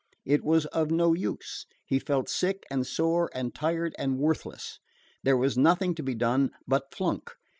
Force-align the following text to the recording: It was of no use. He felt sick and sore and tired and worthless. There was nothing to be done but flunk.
It 0.25 0.43
was 0.43 0.65
of 0.65 0.89
no 0.89 1.13
use. 1.13 1.67
He 1.85 1.99
felt 1.99 2.27
sick 2.27 2.63
and 2.71 2.87
sore 2.87 3.29
and 3.35 3.53
tired 3.53 3.93
and 3.99 4.17
worthless. 4.17 4.79
There 5.21 5.37
was 5.37 5.59
nothing 5.59 5.93
to 5.93 6.01
be 6.01 6.15
done 6.15 6.49
but 6.67 6.85
flunk. 6.91 7.29